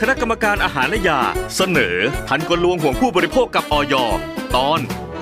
[0.00, 1.20] คณะกรรมการอาหารและยา
[1.56, 1.96] เสนอ
[2.28, 3.94] ทันกลลวงห่วงผู้บริโภคกับออย
[4.56, 4.80] ตอน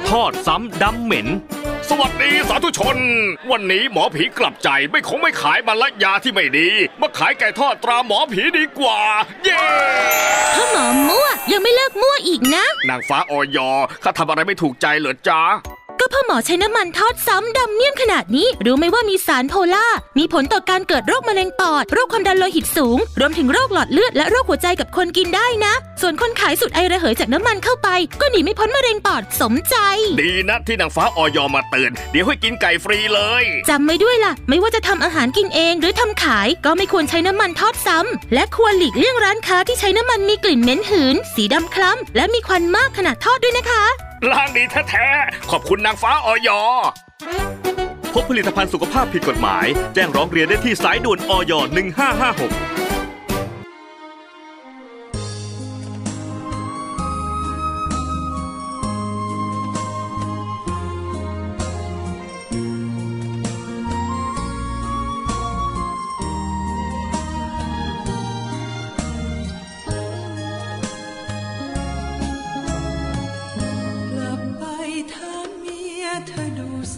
[0.09, 1.29] ทอดซ้ำดำเหม็น
[1.89, 2.97] สวัสดีสาธุชน
[3.51, 6.69] วันนี้หมอผีกลับใจไม่คงไม่ขายมันละยาที่ไม่ดี
[7.01, 9.01] มาขายไก่ทอดตราหมอผีดีกว่า
[9.45, 9.65] เย้
[10.57, 13.59] ถ้าหมอมั่วยังไม่เลิกมั่วอีกนะ นางฟ้าออย
[14.03, 15.43] ข้าทำอะไรไม่ถูกใจเหรอจ๊ะ
[16.07, 19.87] ก็พ่อหมอใช้น้ำมันทอดซ้ำดำเมี่ยมขนาดนี้รู้ไหมว่ามีสารโพล่า
[20.19, 27.89] มีผลต่อการเกิดโรคมะเร็งปอด โรคความดันโลหิตสูง รวมถึงโรคหลอดเลือดและโรคหัวใจกับคนกินได้นะ ส่วนคนขายสุดไอระเหยจากน้ำมันเข้าไป
[28.21, 29.77] ก็หนีไม่พ้นมะเร็งปอดสมใจ
[30.23, 43.85] ดีนะที่นางฟ้าออยมาเตือนเดี๋ยวให้กินไก่ฟรีเลยจำไว้ด้วยล่ะ ไม่ว่าจะทำอาหารกินเองหรือทำขายก็ไม่ควรใช้น้ำมันทอดซ้ำและควรหลีกเลี่ยงร้านค้าที่ใช้น้ำมันมีกลิ่นเหม็นหืน สีดำคล้ำและมีควันมากขณะทอดด้วยนะคะ
[44.31, 46.49] ล้างดีแท้ๆ ขอบคุณนางฟ้าออย
[48.15, 52.86] พบผลิตภัณฑ์สุขภาพผิดกฎหมาย แจ้งร้องเรียนได้ที่สายด่วนออย1556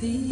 [0.00, 0.27] อ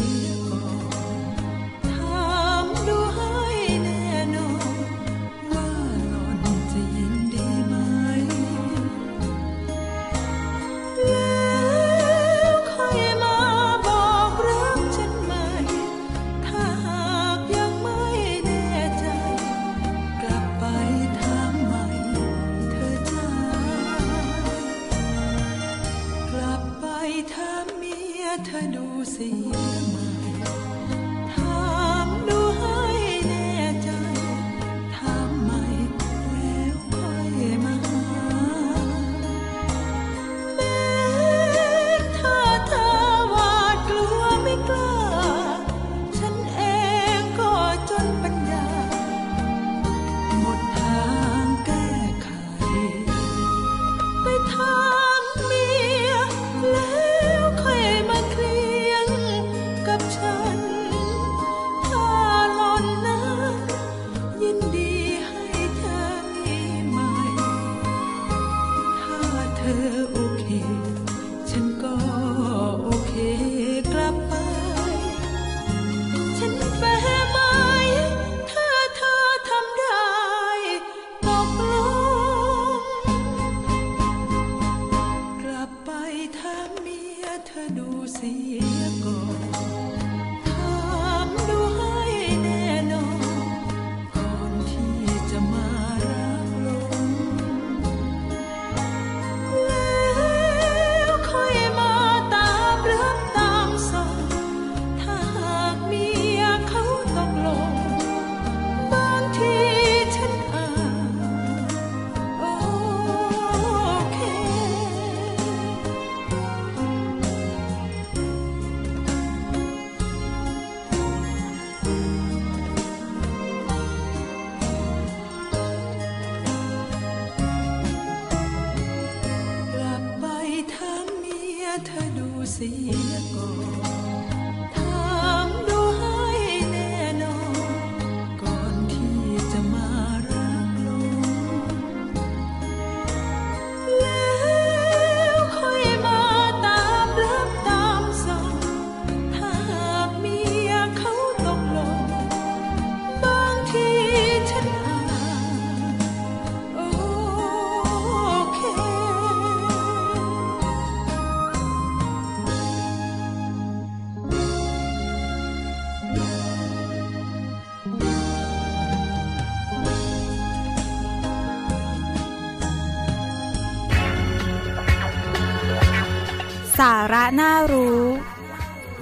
[176.78, 178.00] สาระน่ารู้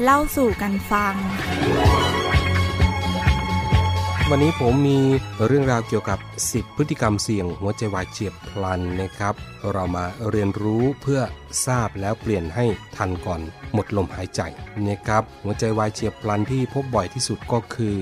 [0.03, 1.15] เล่าสู่กันฟัง
[4.31, 5.01] วันนี้ผมมี
[5.47, 9.35] เรื่องราวเกี่ยวกับ 10 พฤติกรรมเสี่ยงหัวใจวายเฉียบพลันนะครับ
[9.73, 11.21] เรามาเรียนรู้เพื่อ
[11.67, 12.65] ทราบแล้วเปลี่ยนให้
[12.97, 13.41] ทันก่อน
[13.73, 14.41] หมดลมหายใจ
[14.87, 17.99] นะครับ หัวใจวายเฉียบพลันที่พบบ่อยที่สุดก็คือ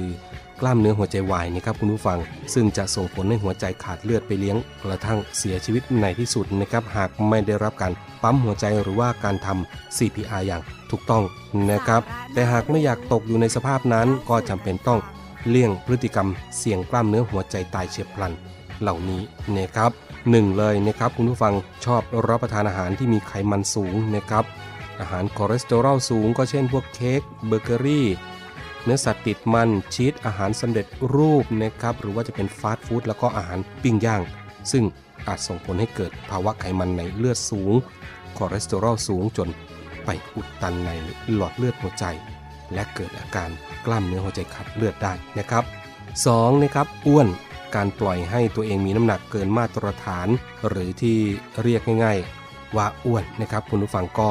[0.62, 2.18] กล้ามเนื้อหัวใจวายนะครับคุณผู้ฟัง
[2.54, 7.92] ซึ่งจะส่งผลให้หัวใจขาดเลือดไปเลี้ยงกระทั่งเสียชีวิตในที่สุดนะครับหากไม่ได้รับการ
[8.22, 11.24] ปั๊มหัวใจหรือว่าการทำ CPR อย่างถูกต้อง
[11.70, 12.02] นะครับ
[12.32, 15.00] แต่หากไม่อยากตกอยู่ในสภาพนั้นก็จำเป็นต้อง
[15.48, 16.28] เลี่ยงพฤติกรรม
[16.58, 18.32] เสี่ยงกล้ามเนื้อหัวใจตายเฉียบพลัน
[18.80, 19.22] เหล่านี้
[19.56, 19.90] นะครับ
[20.30, 21.54] หนึ่งเลยนะครับคุณผู้ฟัง
[21.84, 24.44] ชอบรับประทานอาหารที่มีไขมันสูงนะครับ
[25.00, 28.06] อาหารคอเลสเตอรอลสูงก็เช่นพวกเค้กเบเกอรี่
[28.84, 34.22] เนื้อสัตว์ติดมันชีสอาหารสำเร็จรูปนะครับหรือว่าจะเป็นฟาสต์ฟู้ดแล้วก็อาหารปิ้งย่าง
[34.72, 34.84] ซึ่ง
[35.26, 37.72] อาจส่งผลให้เกิดภาวะไขมันในเลือดสูง
[38.36, 39.48] คอเลสเตอรอลสูงจน
[40.04, 40.90] ไปอุดตันใน
[41.34, 42.04] หลอดเลือดหัวใจ
[42.74, 43.50] และเกิดอาการ
[43.86, 45.64] กล้ามเนื้อหัวใจขาดเลือดได้นะครับ
[46.14, 46.62] 2.
[46.62, 47.28] นะครับอ้วน
[47.74, 50.28] การปล่อยให้ตัวเองมีน้ำหนักเกินมาตรฐาน
[50.68, 51.18] หรือที่
[51.62, 54.30] เรียกง่าย ๆ ว่าอ้วนนะครับคุณผู้ฟังก็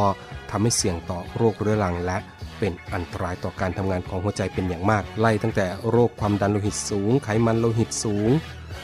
[0.50, 2.18] ทำให้เสี่ยงต่อโรคเรื้อรังและ
[2.62, 8.30] เป็นอันตรายต่อการทำงานของหัวใจเป็นอย่างมาก ไล่ตั้งแต่โรคความดันโลหิตสูง ไขมันโลหิตสูง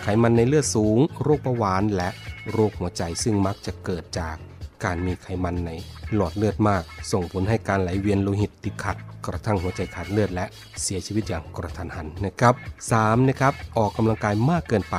[0.04, 2.10] ไขมันในเลือดสูง โรคเบาหวานและ
[2.52, 4.36] โรคหัวใจซึ่งมักจะเกิดจาก
[4.84, 5.72] การมีไขมันใน
[6.16, 10.46] หลอดเลือดมาก ส่งผลให้การไหลเวียนโลหิตติดขัด กระทั่งหัวใจขาดเลือดและ
[10.82, 12.54] เสียชีวิตอย่างกระทันหันนะครับ
[12.92, 13.30] 3.
[13.30, 14.98] นะครับออกกำลังกายมากเกินไป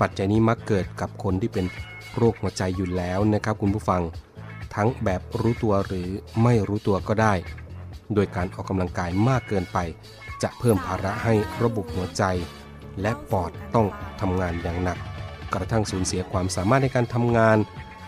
[0.00, 1.66] ปัจจัยนี้มักเกิดกับคนที่เป็น
[2.16, 4.02] โรคหัวใจอยู่แล้วนะครับ คุณผู้ฟัง
[4.74, 6.08] ทั้งแบบรู้ตัวหรือ
[6.42, 7.34] ไม่รู้ตัวก็ได้
[8.14, 9.78] โดยการออกกำลังกายมากเกินไป
[10.42, 12.24] จะเพิ่มภาระให้ระบบหัวใจ
[13.02, 13.86] และปอดต้อง
[14.20, 14.98] ทำงานอย่างหนัก
[15.54, 17.58] กระทั่งสูญเสียความสามารถในการทำงาน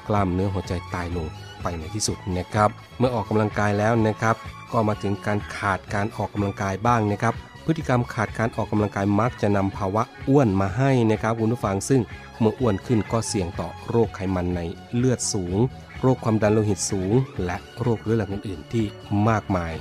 [0.08, 1.26] กล้ามเนื้อหัวใจตายลง
[1.62, 4.36] ไปในที่สุดนะครับ เมื่อออกกำลังกายแล้วนะครับ
[4.72, 7.34] ก็มาถึงการขาดการออกกำลังกายบ้างนะครับ
[7.64, 12.00] พฤติกรรมขาดการออกกำลังกายมักจะนำภาวะอ้วนมาให้นะครับคุณผู้ฟังซึ่ง
[12.40, 14.60] เมื่ออ้วนขึ้นก็เสี่ยงต่อโรคไขมันใน
[14.96, 15.58] เลือดสูง
[16.00, 17.12] โรคความดันโลหิตสูง
[17.44, 18.84] และโรคเรื้อรังอื่นๆ ที่
[19.28, 19.74] มากมาย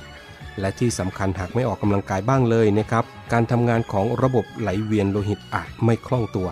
[0.60, 6.48] และที่สำคัญหากไม่ออกกำลังกายบ้างเลยนะครับ การทำงานของระบบไหลเวียนโลหิตอาจไม่คล่องตัว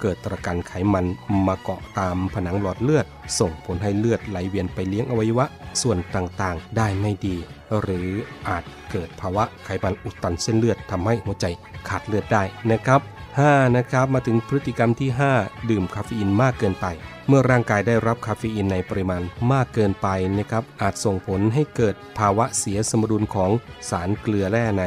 [0.00, 1.06] เกิดตะกันไขมัน
[1.46, 3.06] มาเกาะตามผนังหลอดเลือด
[3.38, 5.46] ส่งผลให้เลือดไหลเวียนไปเลี้ยงอวัยวะ
[5.82, 7.36] ส่วนต่างๆ ได้ไม่ดี
[7.80, 8.08] หรือ
[8.48, 11.46] อาจเกิดภาวะไขมันอุดตันเส้นเลือดทำให้หัวใจ
[11.88, 13.00] ขาดเลือดได้นะครับ
[13.44, 13.76] 5.
[13.76, 16.86] นะครับมาถึงพฤติกรรมที่ 5 ดื่มคาเฟอีนมากเกินไป
[17.28, 23.50] เมื่อร่างกายได้รับคาเฟอีนในปริมาณมากเกินไปนะครับอาจส่งผลให้เกิดภาวะเสียสมดุลของ
[23.90, 24.84] สารเกลือแร่ใน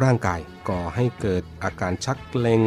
[0.00, 2.60] ร่างกาย ก่อให้เกิดอาการชักเกร็ง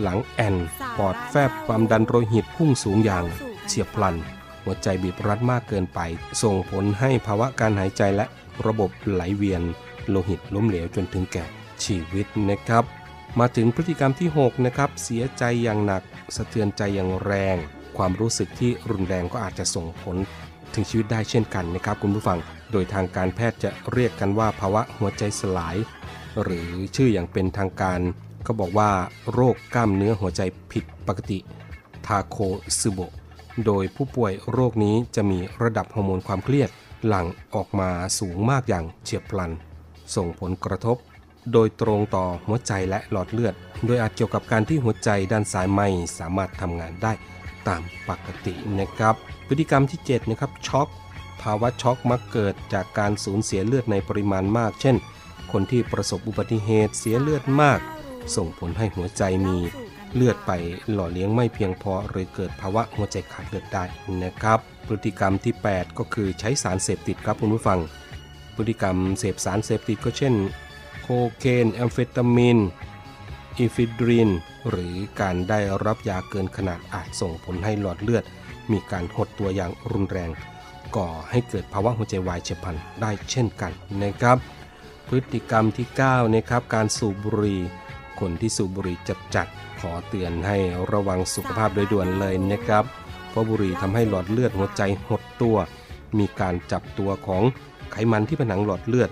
[0.00, 0.56] หลังแอน
[0.98, 3.24] ปอดแฟบความดันโลหิตพุ่งสูงอย่าง
[3.66, 4.16] เฉียบพลัน
[4.62, 6.00] หัวใจบีบรัดมากเกินไป
[6.42, 8.26] ส่งผลให้ภาวะการหายใจและ
[8.66, 9.62] ระบบไหลเวียน
[10.08, 11.44] โลหิตล้มเหลวจนถึงแก่
[11.84, 12.84] ชีวิตนะครับ
[13.38, 16.02] มาถึงพฤติกรรมที่ 6 นะครับ เสียใจอย่างหนัก
[16.36, 17.56] สะเทือนใจอย่างแรง
[17.96, 20.16] ความรู้สึกที่รุนแรงก็อาจจะส่งผล
[20.74, 22.38] ถึงชีวิตได้เช่นกันนะครับคุณผู้ฟัง
[22.72, 25.76] โดยทางการแพทย์จะเรียกกันว่าภาวะหัวใจสลาย
[26.42, 28.00] หรือชื่ออย่างเป็นทางการ
[28.46, 28.90] ก็บอกว่า
[29.32, 31.38] โรคกล้ามเนื้อหัวใจผิดปกติ
[32.06, 32.36] ทาโค
[32.80, 32.98] ซึโบ
[33.66, 36.70] โดยผู้ป่วยโรคนี้จะมีระดับฮอร์โมนความเครียด
[37.06, 39.50] หลั่งออกมาสูงมากอย่างเฉียบพลัน
[40.14, 40.96] ส่งผลกระทบ
[41.52, 43.54] โดยตรงต่อหัวใจและหลอดเลือด
[43.86, 45.88] โดยอาจเกี่ยวกับการที่หัวใจด้านซ้ายไม่
[46.18, 47.12] สามารถทำงานได้
[47.68, 49.14] ตามปกตินะครับ
[49.48, 50.88] พฤติกรรมที่7นะครับช็อก
[51.42, 54.96] ภาวะช็อกมักเกิดจากการสูญเสียเลือดในปริมาณมาก เช่น
[55.52, 57.80] คนที่ประสบอุบัติเหตุเสียเลือดมาก
[58.36, 59.58] ส่งผลให้หัวใจมี
[60.14, 60.52] เลือดไป
[60.92, 63.84] หล่อเลี้ยงไม่เพียงพอหรือเกิดภาวะหัวใจขาดเลือดได้
[64.22, 67.78] นะครับ พฤติกรรมที่ 8 ก็คือใช้สารเสพติดครับคุณผู้ฟัง
[68.56, 70.34] พฤติกรรมเสพสารเสพติดก็เช่น
[71.38, 72.58] เคน แอมเฟตามิน
[73.56, 74.30] อิฟิดริน
[74.70, 78.24] หรือการได้รับยาเกินขนาดอาจส่งผลให้หลอดเลือด
[78.72, 80.30] มีการหดตัวอย่างรุนแรง
[80.96, 84.38] ก่อให้เกิดภาวะหัวใจวายเฉียบพลันได้เช่นกันนะครับ
[85.08, 87.60] พฤติกรรมที่9นะครับการสูบบุหรี่
[88.20, 90.58] คนที่สูบบุหรี่จัดจัดๆขอเตือนให้
[90.92, 92.84] ระวังสุขภาพโดยด่วนเลยนะครับ
[93.30, 95.56] เพราะบุหรี่ทำให้หลอดเลือดหัวใจหดตัว
[96.18, 97.42] มีการจับตัวของ
[97.90, 99.10] ไขมันที่ผนังหลอดเลือด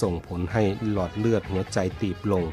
[0.00, 2.44] ส่งผลให้หลอดเลือดหัวใจตีบลง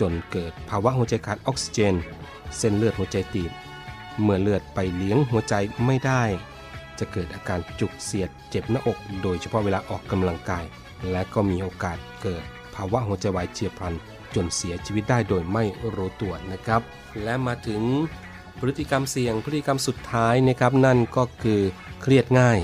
[0.00, 1.94] จนเกิดภาวะหัวใจขาดออกซิเจน
[2.56, 3.50] เส้นเลือดหัวใจตีบ
[4.22, 5.54] เมื่อเลือดไปเลี้ยงหัวใจ
[5.86, 6.22] ไม่ได้
[6.98, 10.64] จะเกิดอาการจุกเสียดเจ็บหน้าอก โดยเฉพาะเวลาออกกำลังกาย
[11.10, 13.94] และก็มีโอกาสเกิดภาวะหัวใจวายเฉียบพลัน
[14.34, 16.82] จนเสียชีวิตได้โดยไม่รู้ตัวนะครับ
[17.22, 17.82] และมาถึง
[18.58, 21.60] พฤติกรรมเสี่ยงพฤติกรรมสุดท้ายนะครับนั่นก็คือ
[22.02, 22.58] เครียดง่าย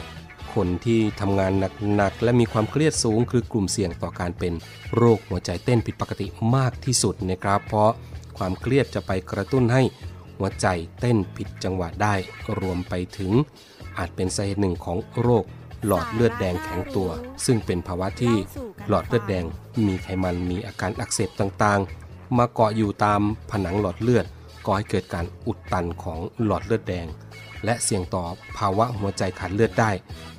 [0.57, 1.53] คนที่ทำงาน
[1.97, 4.53] หนักๆและมีความเครียดสูง คือกลุ่มเสี่ยงต่อการเป็น
[4.97, 7.91] โรคหัวใจเต้นผิดปกติมากที่สุดนะครับ เพราะ
[8.39, 9.83] ความเครียดจะไปกระตุ้นให้
[10.39, 10.67] หัวใจ
[11.01, 12.15] เต้นผิดจังหวะได้
[12.59, 13.33] รวมไปถึง
[13.99, 15.45] อาจเป็นสาเหตุหนึ่งของโรค
[15.87, 17.11] หลอดเลือดแดงแข็งตัว
[17.45, 18.37] ซึ่งเป็นภาวะที่
[18.89, 19.45] หลอดเลือดแดง
[19.87, 23.21] มีไขมันมีอาการอักเสบต่างๆ มาเกาะอยู่ตาม
[23.51, 24.27] ผนังหลอดเลือด
[24.67, 27.07] ก่อให้เกิดการอุดตันของหลอดเลือดแดง
[27.67, 28.25] และเสี่ยงต่อ
[28.59, 29.91] ภาวะหัวใจขาดเลือดได้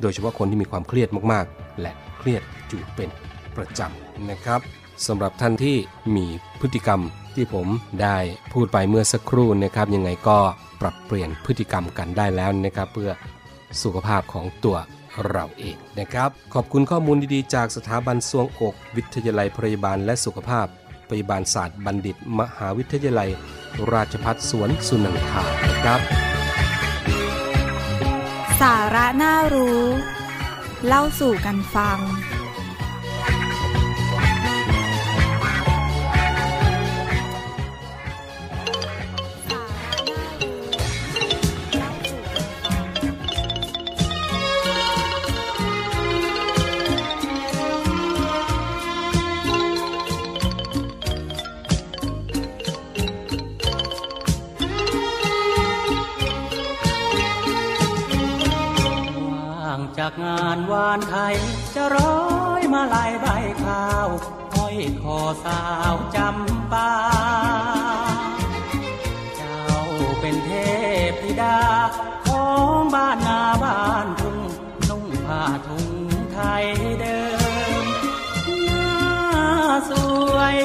[0.02, 3.10] โดยเฉพาะคนที่มีความเครียดมากๆ และเครียดอยู่เป็น
[3.56, 4.62] ประจำนะครับ
[5.08, 5.78] สำหรับท่านที่
[6.16, 6.26] มี
[6.60, 7.02] พฤติกรรม
[7.36, 7.68] ที่ผม
[8.04, 8.18] ได้
[8.54, 10.38] พูดไปเมื่อสักครู่นะครับยังไงก็
[10.82, 13.12] ปรับเปลี่ยนพฤติกรรมกันได้แล้วนะครับเพื่อ
[13.82, 14.78] สุขภาพของตัว
[15.30, 20.68] เราเองนะครับ ขอบคุณข้อมูลดีๆ จากสถาบันสวงอก วิทยาลัยพยาบาลและสุขภาพ
[21.10, 23.30] พยาบาลศาสตร์บัณฑิต มหาวิทยาลัย
[23.94, 26.00] ราชพัฒสวนสุนันทานะครับ
[28.62, 29.84] สาระน่ารู้
[30.88, 32.00] เล่าสู่กันฟัง
[60.22, 61.36] งากงานวานไทย
[61.76, 62.20] จะร้อ
[62.60, 63.28] ยมาลายใบ
[63.64, 64.10] ข้าว
[64.54, 65.62] ห้อยคอสา
[65.94, 66.92] วจำปา
[69.38, 69.64] เจ้า
[70.20, 70.52] เป็นเท
[71.10, 71.60] พธิดา
[72.28, 72.48] ขอ
[72.78, 74.40] งบ้านนาบ้านทุ่ง
[74.90, 75.90] นุ่งผ้าทุ่ง
[76.34, 76.66] ไทย
[77.00, 77.20] เดิ
[77.84, 77.86] ม
[78.66, 78.90] หน้า
[79.90, 79.92] ส
[80.36, 80.58] วย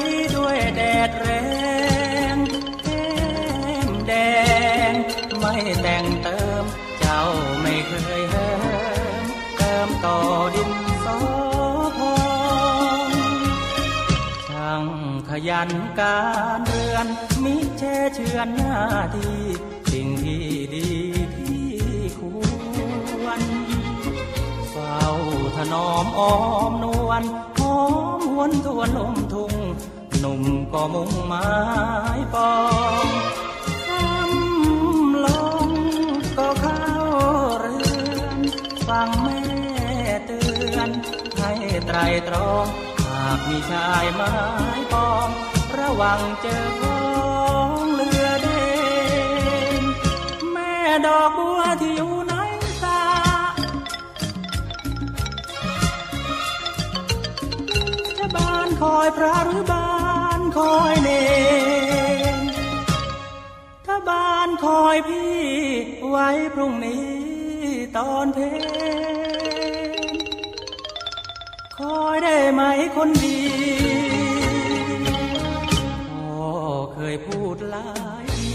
[15.53, 16.19] ยันกา
[16.57, 17.07] รเรือน
[17.43, 17.83] มิเช
[18.15, 18.77] เชือนหน้า
[19.15, 19.41] ที่
[19.91, 20.87] สิ่งที่ดี
[21.35, 21.67] ที่
[22.19, 22.21] ค
[23.23, 23.41] วร
[24.71, 25.05] เฝ้า
[25.55, 26.35] ถนอมอ้อ
[26.69, 27.23] มนวล
[27.57, 27.77] หอ
[28.19, 29.53] มหวนทวนลมทุ่ง
[30.19, 30.43] หนุ่ม
[30.73, 31.47] ก็มุ่งไม้
[32.33, 32.53] ปอ
[33.05, 33.07] ง
[33.87, 35.27] คำล
[35.65, 35.67] ง
[36.37, 36.87] ก็เข้า
[37.59, 37.77] เรื
[38.19, 38.39] อน
[38.87, 39.41] ฟังแม่
[40.25, 40.39] เตื
[40.75, 40.89] อน
[41.37, 41.51] ให้
[41.85, 41.97] ไตร
[42.29, 44.33] ตรองากมีชายไม้
[44.93, 45.29] ปอง
[45.79, 47.03] ระวังเจอขอ
[47.67, 48.63] งเรือเด่
[49.81, 49.83] น
[50.51, 50.75] แม่
[51.05, 52.33] ดอกบัวที่อยู่ใน
[52.83, 53.03] ตา
[58.17, 59.87] จะบานคอยพระหรือบา
[60.39, 61.09] นคอยเน
[62.33, 62.37] ร
[63.85, 65.43] ถ้าบานคอยพี่
[66.09, 67.07] ไว้พรุ่งนี้
[67.97, 69.12] ตอนเพล
[71.83, 72.61] คอยได้ไหม
[72.95, 73.39] คนดี
[76.09, 76.51] พ่อ
[76.93, 77.91] เคยพูดหลา
[78.23, 78.51] ยที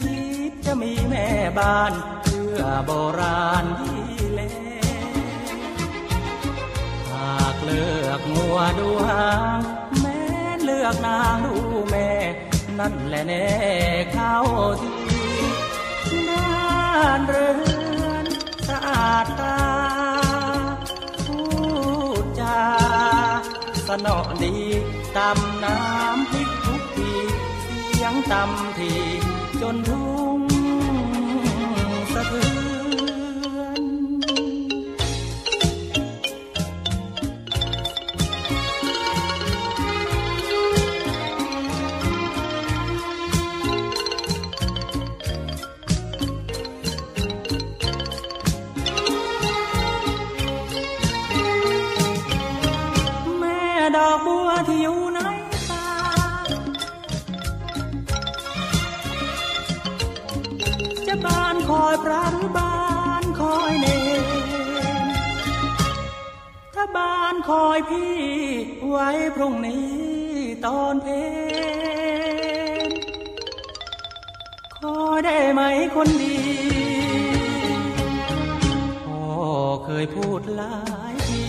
[0.00, 0.20] คิ
[0.50, 1.92] ดจะมีแม่บ้าน
[2.24, 3.96] เชื่อโบราณดี
[4.34, 4.50] เลย
[7.10, 9.58] หากเลือกงัวดูหาง
[10.00, 10.20] แม่
[10.62, 11.56] เลือกนางดู
[11.90, 12.08] แม่
[12.78, 13.46] นั่นแหละแน่
[14.12, 14.36] เข้า
[14.82, 14.94] ที่
[16.28, 17.48] บ้านเรื
[18.04, 18.26] อน
[18.68, 19.58] สะอาดตา
[23.86, 24.56] สนอดี
[25.16, 27.12] ตำน้ำพริกทุกที
[27.86, 28.92] เสียงตำที
[29.60, 30.49] จนทุ่ง
[67.64, 68.16] อยพี่
[68.88, 69.90] ไว้พรุ่งนี้
[70.66, 71.14] ตอนเพล
[72.86, 72.88] ง
[74.76, 75.60] คอได้ไหม
[75.94, 76.38] คนดี
[79.04, 79.22] พ่อ
[79.84, 80.78] เคยพูดหลา
[81.12, 81.44] ยที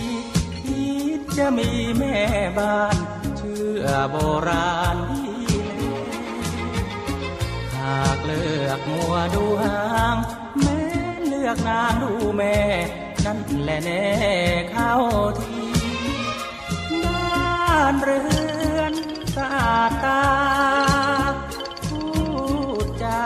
[0.58, 2.18] คิดจะมีแม่
[2.58, 2.96] บ้าน
[3.38, 4.16] เชื่อโบ
[4.48, 5.32] ราณที่
[7.76, 9.82] หากเลือกมัวดูหา
[10.14, 10.16] ง
[10.60, 10.80] แม่
[11.26, 12.56] เลือกนางดูแม่
[13.24, 14.04] นั่นแหละแน่
[14.70, 14.92] เข้า
[15.40, 18.20] ทีานเรื
[18.78, 18.92] อน
[19.36, 20.24] สะอาดตา
[21.88, 22.02] พู
[22.84, 23.22] ดจา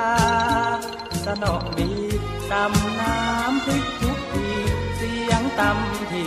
[1.25, 1.93] สนอกดี
[2.51, 4.49] ตำน้ำพริกทุกที
[4.97, 6.27] เสียงตำที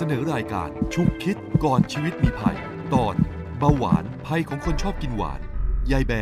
[0.00, 2.56] เสนอรายการชุกคิดก่อนชีวิตมีภัย
[2.94, 3.14] ตอน
[3.58, 5.40] เบาหวานภัยของคนชอบกินหวาน
[5.92, 6.12] ยายแบ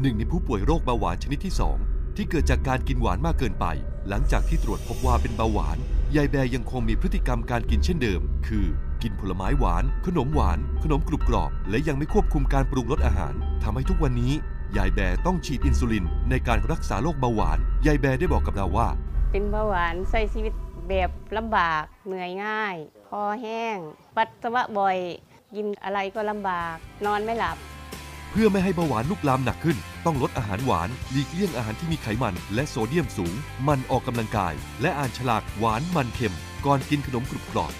[0.00, 3.66] หนึ่งในผู้ป่วยโรคเบาหวานชนิดที่ 2 ที่เกิดจากการกินหวานมากเกินไป
[4.08, 5.78] หลังจากที่ตรวจพบว่าเป็นเบาหวาน
[6.16, 8.66] ยายแบยังคงมีพฤติกรรมการกินเช่นเดิม คือ
[9.02, 14.32] กินผลไม้หวาน ขนมหวาน ขนมกรุบกรอบ และยังไม่ควบคุมการปรุงรสอาหารทำให้ทุกวันนี้
[14.76, 18.88] ยายแบต้องฉีดอินซูลินในการรักษาโรคเบาหวาน ยายแบได้บอกกับเราว่า
[19.32, 20.52] เป็นเบาหวานใช้ชีวิต
[20.88, 22.76] แบบลำบากเหนื่อยง่าย
[23.08, 23.76] คอแห้ง
[24.16, 24.98] ปัสสาวะบ่อย
[25.54, 27.56] กินอะไรก็ลำบาก นอนไม่หลับ
[28.30, 33.34] เพื่อไม่ให้เบาหวานลุกลามหนักขึ้น ต้องลดอาหารหวานหลีกเลี่ยงอาหารที่มีไขมัน และโซเดียมสูง
[33.68, 36.34] มันออกกำลังกาย และอ่านฉลากหวานมันเค็ม
[36.66, 37.72] ก่อนกินขนมกรุบกรอบ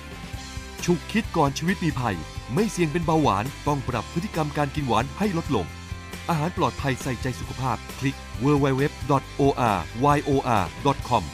[0.85, 2.17] ฉุกคิดก่อนชีวิตมีภัย
[2.55, 5.67] ไม่เสี่ยงเป็นเบาหวานต้องปรับพฤติกรรมการกินหวานให้ลดลง
[6.29, 11.25] อาหารปลอดภัยใส่ใจสุขภาพ คลิก www.oryor.com